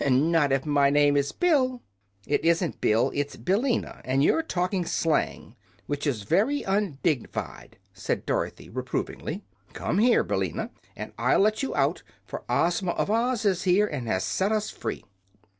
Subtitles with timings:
[0.03, 1.83] Not if my name is Bill!"
[2.25, 8.67] "It isn't Bill, it's Billina; and you're talking slang, which is very undig'n'fied," said Dorothy,
[8.67, 9.43] reprovingly.
[9.73, 14.07] "Come here, Billina, and I'll let you out; for Ozma of Oz is here, and
[14.07, 15.03] has set us free."